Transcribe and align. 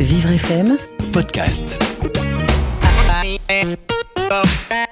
Vivre 0.00 0.30
FM, 0.30 0.76
podcast. 1.12 1.82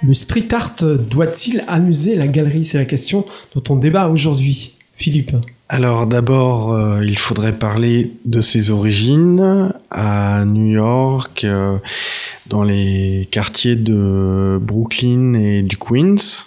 Le 0.03 0.15
street 0.15 0.49
art 0.53 0.75
doit-il 0.83 1.63
amuser 1.69 2.17
la 2.17 2.27
galerie? 2.27 2.65
C'est 2.65 2.79
la 2.79 2.85
question 2.85 3.25
dont 3.55 3.63
on 3.73 3.77
débat 3.77 4.09
aujourd'hui. 4.09 4.73
Philippe. 4.97 5.37
Alors 5.69 6.09
d'abord, 6.09 6.73
euh, 6.73 7.05
il 7.05 7.19
faudrait 7.21 7.53
parler 7.53 8.11
de 8.25 8.41
ses 8.41 8.73
origines 8.73 9.73
à 9.93 10.45
New 10.45 10.73
York, 10.73 11.45
euh, 11.45 11.79
dans 12.49 12.65
les 12.65 13.29
quartiers 13.31 13.77
de 13.77 14.59
Brooklyn 14.61 15.35
et 15.35 15.63
du 15.63 15.77
Queens. 15.77 16.47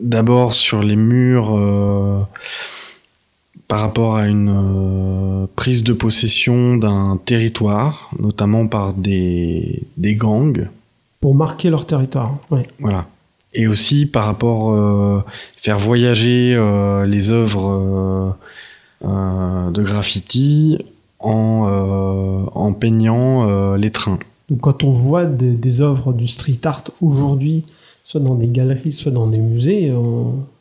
D'abord 0.00 0.54
sur 0.54 0.82
les 0.82 0.96
murs 0.96 1.54
euh, 1.54 2.22
par 3.70 3.80
rapport 3.80 4.16
à 4.16 4.26
une 4.26 5.46
prise 5.56 5.82
de 5.82 5.94
possession 5.94 6.76
d'un 6.76 7.18
territoire, 7.24 8.10
notamment 8.18 8.66
par 8.66 8.92
des, 8.92 9.84
des 9.96 10.14
gangs. 10.14 10.68
Pour 11.22 11.34
marquer 11.34 11.70
leur 11.70 11.86
territoire, 11.86 12.36
oui. 12.50 12.60
Voilà 12.78 13.06
et 13.52 13.66
aussi 13.66 14.06
par 14.06 14.26
rapport 14.26 14.72
euh, 14.72 15.22
faire 15.56 15.78
voyager 15.78 16.54
euh, 16.54 17.06
les 17.06 17.30
œuvres 17.30 18.36
euh, 19.04 19.70
de 19.70 19.82
graffiti 19.82 20.78
en, 21.18 22.46
en 22.54 22.72
peignant 22.72 23.74
les 23.76 23.90
trains. 23.90 24.18
Donc 24.48 24.60
quand 24.60 24.84
on 24.84 24.90
voit 24.90 25.26
des, 25.26 25.52
des 25.52 25.82
œuvres 25.82 26.12
du 26.12 26.26
street 26.26 26.60
art 26.64 26.84
aujourd'hui, 27.00 27.64
soit 28.04 28.20
dans 28.20 28.34
des 28.34 28.46
galeries, 28.46 28.92
soit 28.92 29.12
dans 29.12 29.26
des 29.26 29.38
musées, 29.38 29.92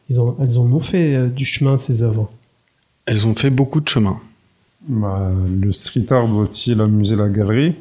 ils 0.10 0.22
ont, 0.22 0.36
elles 0.42 0.60
en 0.60 0.72
ont 0.72 0.80
fait 0.80 1.30
du 1.30 1.46
chemin 1.46 1.78
ces 1.78 2.04
œuvres. 2.04 2.30
Elles 3.10 3.26
ont 3.28 3.34
fait 3.34 3.50
beaucoup 3.50 3.82
de 3.82 3.90
chemin. 3.90 4.18
Bah, 4.88 5.32
le 5.62 5.72
street 5.72 6.06
art 6.12 6.28
doit-il 6.28 6.80
amuser 6.80 7.16
la 7.16 7.28
galerie 7.28 7.76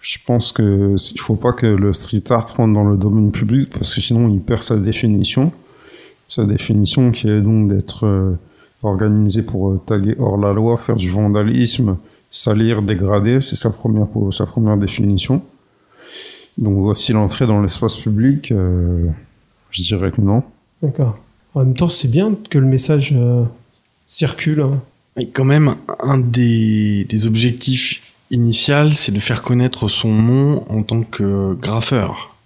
je 0.00 0.16
pense 0.26 0.52
que 0.52 0.96
il 1.12 1.20
faut 1.20 1.36
pas 1.36 1.52
que 1.52 1.66
le 1.66 1.92
street 1.92 2.24
art 2.30 2.54
rentre 2.56 2.72
dans 2.72 2.84
le 2.84 2.96
domaine 2.96 3.30
public 3.30 3.70
parce 3.70 3.94
que 3.94 4.00
sinon 4.00 4.28
il 4.28 4.40
perd 4.40 4.62
sa 4.62 4.76
définition. 4.76 5.52
Sa 6.28 6.44
définition 6.44 7.10
qui 7.10 7.28
est 7.28 7.40
donc 7.40 7.68
d'être 7.68 8.06
euh, 8.06 8.38
organisé 8.82 9.42
pour 9.42 9.70
euh, 9.70 9.80
taguer 9.84 10.14
hors 10.18 10.38
la 10.38 10.52
loi, 10.52 10.78
faire 10.78 10.96
du 10.96 11.10
vandalisme, 11.10 11.98
salir, 12.30 12.82
dégrader, 12.82 13.40
c'est 13.42 13.56
sa 13.56 13.70
première 13.70 14.06
sa 14.30 14.46
première 14.46 14.76
définition. 14.76 15.42
Donc 16.56 16.78
voici 16.78 17.12
l'entrée 17.12 17.46
dans 17.46 17.60
l'espace 17.60 17.96
public. 17.96 18.52
Euh, 18.52 19.06
je 19.70 19.82
dirais 19.82 20.10
que 20.12 20.20
non. 20.20 20.42
D'accord. 20.82 21.18
En 21.54 21.64
même 21.64 21.74
temps, 21.74 21.88
c'est 21.88 22.08
bien 22.08 22.36
que 22.48 22.58
le 22.58 22.66
message 22.66 23.14
circule. 24.10 24.66
Et 25.16 25.28
quand 25.28 25.44
même, 25.44 25.76
un 26.00 26.18
des, 26.18 27.06
des 27.08 27.26
objectifs 27.26 28.12
initial, 28.30 28.94
c'est 28.94 29.12
de 29.12 29.20
faire 29.20 29.42
connaître 29.42 29.88
son 29.88 30.12
nom 30.12 30.64
en 30.68 30.82
tant 30.82 31.02
que 31.02 31.54
graffeur, 31.54 32.36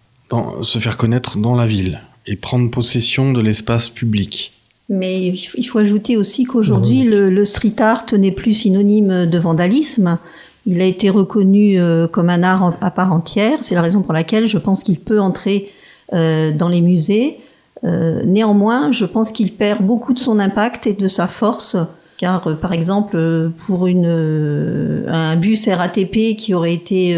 se 0.62 0.78
faire 0.78 0.96
connaître 0.96 1.38
dans 1.38 1.56
la 1.56 1.66
ville 1.66 2.00
et 2.26 2.36
prendre 2.36 2.70
possession 2.70 3.32
de 3.32 3.40
l'espace 3.40 3.88
public. 3.88 4.52
Mais 4.88 5.28
il 5.28 5.64
faut 5.64 5.78
ajouter 5.78 6.16
aussi 6.16 6.44
qu'aujourd'hui, 6.44 7.04
le, 7.04 7.44
street 7.44 7.76
art 7.78 8.06
n'est 8.12 8.30
plus 8.30 8.52
synonyme 8.52 9.26
de 9.26 9.38
vandalisme. 9.38 10.18
Il 10.66 10.80
a 10.80 10.84
été 10.84 11.10
reconnu 11.10 11.78
euh, 11.78 12.06
comme 12.06 12.30
un 12.30 12.42
art 12.42 12.76
à 12.80 12.90
part 12.90 13.12
entière. 13.12 13.58
C'est 13.62 13.74
la 13.74 13.82
raison 13.82 14.02
pour 14.02 14.12
laquelle 14.12 14.46
je 14.46 14.58
pense 14.58 14.82
qu'il 14.82 14.98
peut 14.98 15.20
entrer 15.20 15.70
euh, 16.12 16.52
dans 16.52 16.68
les 16.68 16.80
musées. 16.80 17.38
Euh, 17.84 18.22
néanmoins, 18.24 18.92
je 18.92 19.04
pense 19.04 19.30
qu'il 19.30 19.52
perd 19.52 19.82
beaucoup 19.82 20.14
de 20.14 20.18
son 20.18 20.38
impact 20.38 20.86
et 20.86 20.94
de 20.94 21.08
sa 21.08 21.28
force 21.28 21.76
car, 22.18 22.46
euh, 22.46 22.54
par 22.54 22.72
exemple, 22.72 23.16
euh, 23.16 23.50
pour 23.66 23.86
une, 23.86 24.06
euh, 24.06 25.06
un 25.08 25.36
bus 25.36 25.68
RATP 25.68 26.36
qui 26.36 26.54
aurait 26.54 26.74
été 26.74 27.16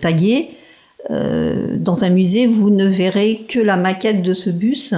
tagué, 0.00 0.50
dans 1.10 2.04
un 2.04 2.10
musée, 2.10 2.46
vous 2.46 2.70
ne 2.70 2.86
verrez 2.86 3.44
que 3.48 3.58
la 3.58 3.76
maquette 3.76 4.22
de 4.22 4.32
ce 4.32 4.50
bus. 4.50 4.94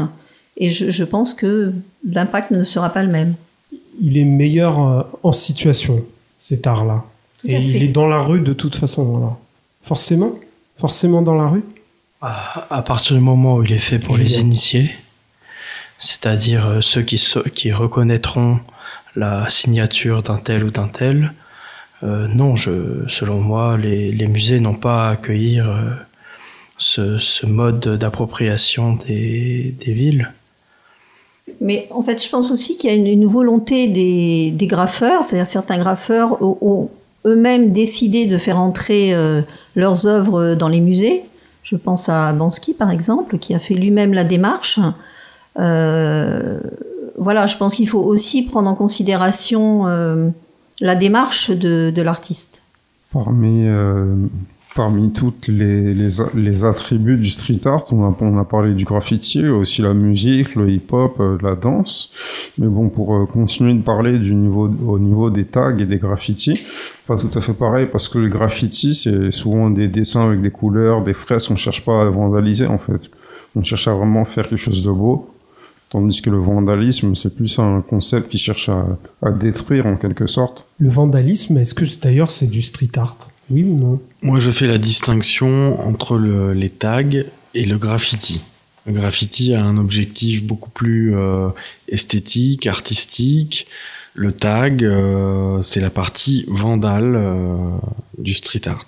Et 0.58 0.70
je, 0.70 1.02
pense 1.02 1.34
que 1.34 1.72
l'impact 2.06 2.50
ne 2.50 2.62
sera 2.62 2.90
pas 2.90 3.02
le 3.02 3.10
même. 3.10 3.34
Il 4.00 4.18
est 4.18 4.24
meilleur 4.24 5.06
en 5.22 5.32
situation, 5.32 6.04
cet 6.38 6.66
art-là. 6.66 7.04
Et 7.44 7.56
il 7.56 7.82
est 7.82 7.88
dans 7.88 8.06
la 8.06 8.20
rue 8.20 8.40
de 8.40 8.52
toute 8.52 8.76
façon. 8.76 9.34
Forcément? 9.82 10.34
Forcément 10.76 11.22
dans 11.22 11.34
la 11.34 11.48
rue? 11.48 11.64
À, 12.20 12.82
partir 12.86 13.16
du 13.16 13.22
moment 13.22 13.56
où 13.56 13.64
il 13.64 13.72
est 13.72 13.78
fait 13.78 13.98
pour 13.98 14.16
les 14.16 14.38
initiés, 14.38 14.90
c'est-à-dire 16.04 16.78
ceux 16.82 17.02
qui, 17.02 17.72
reconnaîtront 17.72 18.60
la 19.16 19.48
signature 19.48 20.22
d'un 20.22 20.36
tel 20.36 20.64
ou 20.64 20.70
d'un 20.70 20.88
tel. 20.88 21.32
Euh, 22.02 22.28
non, 22.28 22.56
selon 22.56 23.40
moi, 23.40 23.78
les, 23.78 24.26
musées 24.26 24.60
n'ont 24.60 24.74
pas 24.74 25.08
à 25.08 25.12
accueillir 25.12 25.70
euh, 25.70 25.90
ce, 26.76 27.46
mode 27.46 27.96
d'appropriation 27.98 28.98
des, 29.06 29.74
villes. 29.86 30.30
Mais 31.60 31.88
en 31.90 32.02
fait, 32.02 32.22
je 32.22 32.28
pense 32.28 32.52
aussi 32.52 32.76
qu'il 32.76 32.90
y 32.90 32.92
a 32.92 32.96
une, 32.96 33.26
volonté 33.26 33.88
des, 33.88 34.66
graffeurs, 34.66 35.24
c'est-à-dire 35.24 35.46
certains 35.46 35.78
graffeurs 35.78 36.42
ont, 36.42 36.90
eux-mêmes 37.26 37.72
décidé 37.72 38.26
de 38.26 38.36
faire 38.36 38.58
entrer 38.58 39.14
euh, 39.14 39.40
leurs 39.74 40.06
œuvres 40.06 40.54
dans 40.54 40.68
les 40.68 40.80
musées. 40.80 41.22
Je 41.62 41.76
pense 41.76 42.10
à 42.10 42.34
Bansky, 42.34 42.74
par 42.74 42.90
exemple, 42.90 43.38
qui 43.38 43.54
a 43.54 43.58
fait 43.58 43.72
lui-même 43.72 44.12
la 44.12 44.24
démarche 44.24 44.78
voilà, 47.24 47.46
je 47.46 47.56
pense 47.56 47.74
qu'il 47.74 47.88
faut 47.88 48.00
aussi 48.00 48.42
prendre 48.42 48.68
en 48.68 48.74
considération 48.74 49.86
euh, 49.86 50.30
la 50.80 50.94
démarche 50.94 51.50
de, 51.50 52.02
l'artiste. 52.02 52.62
Parmi, 53.12 53.66
euh, 53.66 54.16
parmi 54.74 55.12
toutes 55.12 55.46
les, 55.46 55.94
les, 55.94 56.64
attributs 56.64 57.16
du 57.16 57.28
street 57.28 57.60
art, 57.66 57.84
on 57.92 58.04
a, 58.04 58.14
on 58.20 58.38
a 58.38 58.44
parlé 58.44 58.74
du 58.74 58.84
graffiti, 58.84 59.46
aussi 59.46 59.82
la 59.82 59.94
musique, 59.94 60.56
le 60.56 60.68
hip-hop, 60.68 61.20
euh, 61.20 61.38
la 61.40 61.54
danse. 61.54 62.12
Mais 62.58 62.66
bon, 62.66 62.88
pour 62.88 63.28
continuer 63.28 63.74
de 63.74 63.82
parler 63.82 64.18
du 64.18 64.34
niveau, 64.34 64.68
au 64.86 64.98
niveau 64.98 65.30
des 65.30 65.44
tags 65.44 65.78
et 65.78 65.86
des 65.86 65.98
graffitis, 65.98 66.60
pas 67.06 67.16
tout 67.16 67.30
à 67.34 67.40
fait 67.40 67.54
pareil 67.54 67.86
parce 67.90 68.08
que 68.08 68.18
le 68.18 68.28
graffiti, 68.28 68.94
c'est 68.94 69.30
souvent 69.30 69.70
des 69.70 69.86
dessins 69.86 70.22
avec 70.22 70.42
des 70.42 70.50
couleurs, 70.50 71.04
des 71.04 71.14
fresques. 71.14 71.52
On 71.52 71.56
cherche 71.56 71.84
pas 71.84 72.02
à 72.02 72.10
vandaliser 72.10 72.66
en 72.66 72.78
fait. 72.78 73.02
On 73.54 73.62
cherche 73.62 73.86
à 73.86 73.94
vraiment 73.94 74.24
faire 74.24 74.48
quelque 74.48 74.58
chose 74.58 74.84
de 74.84 74.90
beau 74.90 75.30
Tandis 75.94 76.22
que 76.22 76.28
le 76.28 76.38
vandalisme, 76.38 77.14
c'est 77.14 77.36
plus 77.36 77.56
un 77.60 77.80
concept 77.80 78.28
qui 78.28 78.36
cherche 78.36 78.68
à, 78.68 79.30
détruire 79.30 79.86
en 79.86 79.94
quelque 79.94 80.26
sorte. 80.26 80.66
Le 80.78 80.88
vandalisme, 80.88 81.56
est-ce 81.56 81.72
que 81.72 81.84
d'ailleurs 82.02 82.32
c'est 82.32 82.48
du 82.48 82.62
street 82.62 82.90
art? 82.96 83.16
Oui 83.48 83.62
ou 83.62 83.78
non? 83.78 84.00
Moi 84.20 84.40
je 84.40 84.50
fais 84.50 84.66
la 84.66 84.78
distinction 84.78 85.80
entre 85.88 86.18
les 86.18 86.70
tags 86.70 87.22
et 87.54 87.64
le 87.64 87.78
graffiti. 87.78 88.40
Le 88.86 88.92
graffiti 88.92 89.54
a 89.54 89.62
un 89.62 89.78
objectif 89.78 90.42
beaucoup 90.42 90.70
plus 90.70 91.16
euh, 91.16 91.50
esthétique, 91.86 92.66
artistique. 92.66 93.68
Le 94.14 94.32
tag, 94.32 94.82
euh, 94.82 95.62
c'est 95.62 95.78
la 95.78 95.90
partie 95.90 96.44
vandale 96.48 97.14
euh, 97.14 97.68
du 98.18 98.34
street 98.34 98.66
art. 98.66 98.84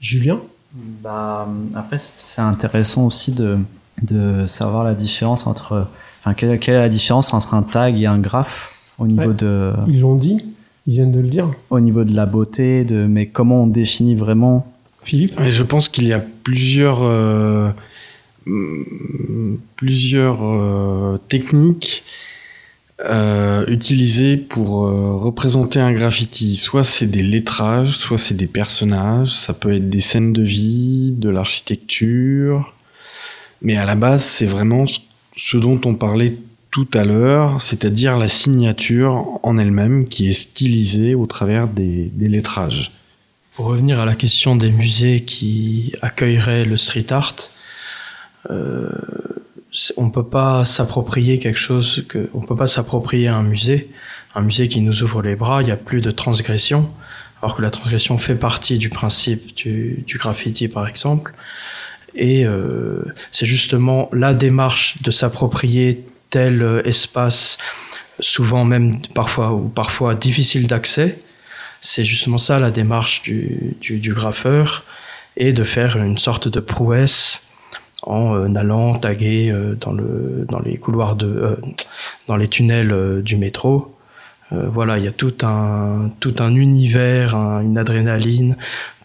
Julien? 0.00 0.40
Bah, 0.72 1.46
Après, 1.74 1.98
c'est 1.98 2.40
intéressant 2.40 3.04
aussi 3.04 3.32
de, 3.32 3.58
de 4.00 4.46
savoir 4.46 4.84
la 4.84 4.94
différence 4.94 5.46
entre 5.46 5.86
quelle, 6.34 6.50
est 6.50 6.70
la 6.72 6.88
différence 6.88 7.32
entre 7.32 7.54
un 7.54 7.62
tag 7.62 8.00
et 8.00 8.06
un 8.06 8.18
graphe 8.18 8.74
au 8.98 9.06
niveau 9.06 9.32
de. 9.32 9.72
Ils 9.86 10.00
l'ont 10.00 10.16
dit, 10.16 10.44
ils 10.86 10.94
viennent 10.94 11.12
de 11.12 11.20
le 11.20 11.28
dire. 11.28 11.50
Au 11.70 11.80
niveau 11.80 12.04
de 12.04 12.14
la 12.14 12.26
beauté, 12.26 12.84
de 12.84 13.06
mais 13.06 13.26
comment 13.26 13.64
on 13.64 13.66
définit 13.66 14.14
vraiment. 14.14 14.72
Philippe 15.02 15.40
Je 15.48 15.62
pense 15.62 15.88
qu'il 15.88 16.06
y 16.06 16.12
a 16.12 16.20
plusieurs 16.42 17.00
euh, 18.48 19.56
plusieurs 19.74 20.44
euh, 20.44 21.18
techniques 21.28 22.04
euh, 23.04 23.66
utilisées 23.66 24.36
pour 24.36 24.88
représenter 25.20 25.80
un 25.80 25.92
graffiti. 25.92 26.56
Soit 26.56 26.84
c'est 26.84 27.06
des 27.06 27.22
lettrages, 27.22 27.96
soit 27.96 28.18
c'est 28.18 28.36
des 28.36 28.46
personnages. 28.46 29.30
Ça 29.30 29.52
peut 29.52 29.74
être 29.74 29.90
des 29.90 30.00
scènes 30.00 30.32
de 30.32 30.42
vie, 30.42 31.12
de 31.16 31.28
l'architecture. 31.28 32.72
Mais 33.62 33.76
à 33.76 33.84
la 33.84 33.96
base, 33.96 34.24
c'est 34.24 34.46
vraiment 34.46 34.86
ce 34.86 35.00
dont 35.54 35.80
on 35.84 35.94
parlait 35.94 36.36
tout 36.70 36.88
à 36.92 37.04
l'heure, 37.04 37.62
c'est-à-dire 37.62 38.18
la 38.18 38.28
signature 38.28 39.40
en 39.42 39.58
elle-même 39.58 40.08
qui 40.08 40.28
est 40.28 40.34
stylisée 40.34 41.14
au 41.14 41.26
travers 41.26 41.68
des, 41.68 42.10
lettrages. 42.18 42.92
Pour 43.54 43.66
revenir 43.66 44.00
à 44.00 44.04
la 44.04 44.14
question 44.14 44.56
des 44.56 44.70
musées 44.70 45.24
qui 45.24 45.94
accueilleraient 46.02 46.64
le 46.64 46.76
street 46.76 47.06
art, 47.10 47.36
euh, 48.50 48.90
on 49.96 50.10
peut 50.10 50.26
pas 50.26 50.64
s'approprier 50.64 51.38
quelque 51.38 51.58
chose 51.58 52.06
on 52.34 52.40
peut 52.40 52.56
pas 52.56 52.66
s'approprier 52.66 53.28
un 53.28 53.42
musée, 53.42 53.90
un 54.34 54.42
musée 54.42 54.68
qui 54.68 54.80
nous 54.80 55.02
ouvre 55.02 55.22
les 55.22 55.34
bras, 55.34 55.62
il 55.62 55.66
n'y 55.66 55.72
a 55.72 55.76
plus 55.76 56.02
de 56.02 56.10
transgression, 56.10 56.90
alors 57.40 57.56
que 57.56 57.62
la 57.62 57.70
transgression 57.70 58.18
fait 58.18 58.34
partie 58.34 58.76
du 58.78 58.90
principe 58.90 59.56
du 59.56 60.18
graffiti 60.18 60.68
par 60.68 60.86
exemple. 60.86 61.32
Et 62.16 62.46
euh, 62.46 63.04
c'est 63.30 63.46
justement 63.46 64.08
la 64.12 64.32
démarche 64.32 65.02
de 65.02 65.10
s'approprier 65.10 66.02
tel 66.30 66.62
euh, 66.62 66.82
espace, 66.84 67.58
souvent 68.20 68.64
même 68.64 69.02
parfois 69.14 69.52
ou 69.52 69.68
parfois 69.68 70.14
difficile 70.14 70.66
d'accès, 70.66 71.18
c'est 71.82 72.04
justement 72.04 72.38
ça 72.38 72.58
la 72.58 72.70
démarche 72.70 73.22
du, 73.22 73.76
du, 73.80 74.14
graffeur, 74.14 74.84
et 75.36 75.52
de 75.52 75.62
faire 75.62 75.98
une 75.98 76.16
sorte 76.16 76.48
de 76.48 76.58
prouesse 76.58 77.42
en 78.02 78.34
euh, 78.34 78.54
allant 78.54 78.94
taguer 78.98 79.54
dans, 79.78 79.92
le, 79.92 80.46
dans 80.48 80.60
les 80.60 80.78
couloirs 80.78 81.16
de, 81.16 81.58
dans 82.26 82.36
les 82.36 82.48
tunnels 82.48 83.22
du 83.22 83.36
métro. 83.36 83.94
voilà, 84.50 84.96
il 84.96 85.04
y 85.04 85.08
a 85.08 85.12
tout 85.12 85.34
un, 85.42 86.10
tout 86.20 86.36
un 86.38 86.54
univers, 86.54 87.34
une 87.34 87.76
adrénaline, 87.76 88.56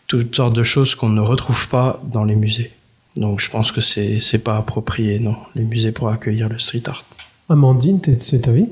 toutes 0.08 0.34
sortes 0.34 0.54
de 0.54 0.64
choses 0.64 0.96
qu'on 0.96 1.10
ne 1.10 1.22
retrouve 1.22 1.68
pas 1.68 2.02
dans 2.06 2.24
les 2.24 2.36
musées. 2.36 2.72
Donc 3.16 3.42
je 3.42 3.50
pense 3.50 3.72
que 3.72 3.82
c'est 3.82 4.20
c'est 4.20 4.40
pas 4.40 4.58
approprié, 4.58 5.20
non, 5.20 5.36
les 5.56 5.64
musées 5.64 5.92
pour 5.92 6.10
accueillir 6.10 6.48
le 6.50 6.60
street 6.60 6.84
art. 6.88 7.04
Amandine, 7.50 8.00
c'est 8.20 8.42
ta 8.42 8.52
vie? 8.52 8.70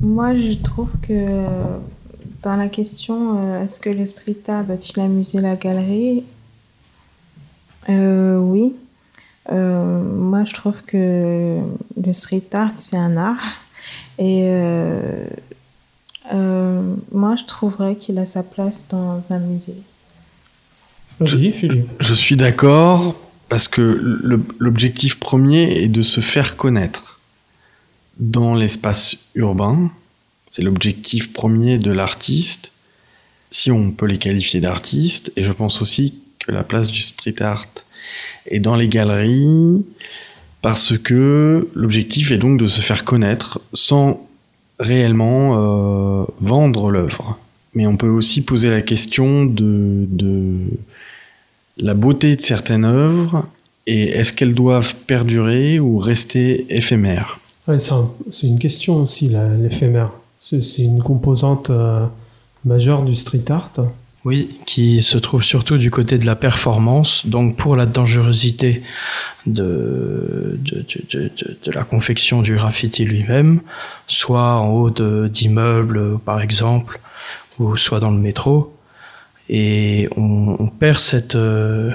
Moi, 0.00 0.36
je 0.36 0.54
trouve 0.54 0.90
que 1.02 1.42
dans 2.42 2.56
la 2.56 2.68
question 2.68 3.38
euh, 3.38 3.64
est-ce 3.64 3.80
que 3.80 3.90
le 3.90 4.06
street 4.06 4.36
art 4.48 4.64
doit-il 4.64 5.00
amuser 5.00 5.40
la 5.40 5.56
galerie? 5.56 6.22
Euh, 7.88 8.38
Oui. 8.38 8.74
Euh, 9.50 10.02
moi, 10.02 10.44
je 10.44 10.54
trouve 10.54 10.82
que 10.82 11.58
le 12.00 12.12
street 12.12 12.44
art, 12.52 12.72
c'est 12.76 12.96
un 12.96 13.16
art. 13.16 13.42
Et 14.18 14.44
moi, 17.10 17.34
je 17.36 17.44
trouverais 17.46 17.96
qu'il 17.96 18.18
a 18.18 18.26
sa 18.26 18.42
place 18.42 18.86
dans 18.88 19.22
un 19.30 19.38
musée. 19.38 19.82
Vas-y, 21.18 21.50
Philippe. 21.50 21.90
Je 21.98 22.14
suis 22.14 22.36
d'accord 22.36 23.16
parce 23.50 23.66
que 23.66 23.82
l'objectif 24.60 25.18
premier 25.18 25.82
est 25.82 25.88
de 25.88 26.02
se 26.02 26.20
faire 26.20 26.56
connaître 26.56 27.18
dans 28.16 28.54
l'espace 28.54 29.16
urbain. 29.34 29.90
C'est 30.48 30.62
l'objectif 30.62 31.32
premier 31.32 31.76
de 31.76 31.90
l'artiste, 31.90 32.70
si 33.50 33.72
on 33.72 33.90
peut 33.90 34.06
les 34.06 34.18
qualifier 34.18 34.60
d'artistes. 34.60 35.32
Et 35.36 35.42
je 35.42 35.50
pense 35.50 35.82
aussi 35.82 36.14
que 36.38 36.52
la 36.52 36.62
place 36.62 36.92
du 36.92 37.00
street 37.00 37.42
art 37.42 37.66
est 38.46 38.60
dans 38.60 38.76
les 38.76 38.88
galeries, 38.88 39.84
parce 40.62 40.96
que 40.96 41.68
l'objectif 41.74 42.30
est 42.30 42.38
donc 42.38 42.56
de 42.56 42.68
se 42.68 42.80
faire 42.80 43.04
connaître 43.04 43.60
sans 43.74 44.28
réellement 44.78 46.22
euh, 46.22 46.24
vendre 46.40 46.92
l'œuvre. 46.92 47.36
Mais 47.74 47.88
on 47.88 47.96
peut 47.96 48.08
aussi 48.08 48.42
poser 48.42 48.70
la 48.70 48.82
question 48.82 49.44
de, 49.44 50.06
de 50.08 50.68
la 51.80 51.94
beauté 51.94 52.36
de 52.36 52.42
certaines 52.42 52.84
œuvres 52.84 53.46
et 53.86 54.10
est-ce 54.10 54.32
qu'elles 54.32 54.54
doivent 54.54 54.94
perdurer 55.06 55.80
ou 55.80 55.98
rester 55.98 56.66
éphémères? 56.68 57.40
C'est 57.76 58.46
une 58.46 58.58
question 58.58 59.02
aussi, 59.02 59.30
l'éphémère. 59.60 60.10
C'est 60.40 60.82
une 60.82 61.02
composante 61.02 61.70
euh, 61.70 62.06
majeure 62.64 63.04
du 63.04 63.14
street 63.14 63.44
art. 63.50 63.70
Oui, 64.24 64.58
qui 64.66 65.02
se 65.02 65.16
trouve 65.16 65.42
surtout 65.42 65.78
du 65.78 65.90
côté 65.90 66.18
de 66.18 66.26
la 66.26 66.36
performance, 66.36 67.26
donc 67.26 67.56
pour 67.56 67.74
la 67.74 67.86
dangerosité 67.86 68.82
de, 69.46 70.58
de, 70.62 70.84
de, 71.10 71.30
de 71.64 71.72
la 71.72 71.84
confection 71.84 72.42
du 72.42 72.54
graffiti 72.54 73.04
lui-même, 73.04 73.60
soit 74.08 74.56
en 74.56 74.68
haut 74.68 74.90
d'immeubles 75.28 76.18
par 76.18 76.42
exemple, 76.42 77.00
ou 77.58 77.78
soit 77.78 78.00
dans 78.00 78.10
le 78.10 78.18
métro, 78.18 78.74
et 79.52 80.08
on, 80.16 80.68
perd 80.68 80.98
cette 80.98 81.34
euh, 81.34 81.90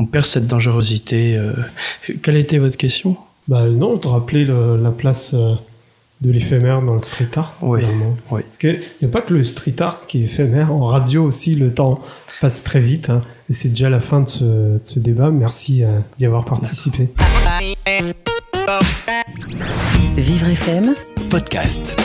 on 0.00 0.04
perd 0.04 0.26
cette 0.26 0.48
dangerosité. 0.48 1.36
Euh. 1.36 1.52
Quelle 2.22 2.36
était 2.36 2.58
votre 2.58 2.76
question? 2.76 3.16
Bah 3.46 3.66
non, 3.66 3.96
de 3.96 4.08
rappeler 4.08 4.44
la 4.44 4.90
place 4.90 5.32
euh, 5.32 5.54
de 6.20 6.32
l'éphémère 6.32 6.82
dans 6.82 6.94
le 6.94 7.00
street 7.00 7.30
art. 7.36 7.54
Oui. 7.62 7.82
oui. 8.32 8.42
Parce 8.42 8.58
qu'il 8.58 8.80
n'y 9.00 9.08
a 9.08 9.10
pas 9.10 9.22
que 9.22 9.32
le 9.32 9.44
street 9.44 9.76
art 9.78 10.00
qui 10.08 10.22
est 10.22 10.24
éphémère. 10.24 10.72
En 10.72 10.82
radio 10.84 11.24
aussi, 11.24 11.54
le 11.54 11.72
temps 11.72 12.00
passe 12.40 12.64
très 12.64 12.80
vite. 12.80 13.10
Hein. 13.10 13.22
et 13.48 13.52
c'est 13.52 13.68
déjà 13.68 13.88
la 13.88 14.00
fin 14.00 14.20
de 14.20 14.28
ce, 14.28 14.44
de 14.44 14.80
ce 14.82 14.98
débat. 14.98 15.30
Merci 15.30 15.84
d'y 16.18 16.26
avoir 16.26 16.44
participé. 16.44 17.08
Vivre 20.16 20.48
FM 20.48 20.94
podcast. 21.30 21.96